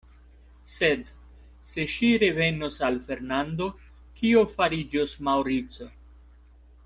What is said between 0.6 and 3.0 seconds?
Sed se ŝi revenos al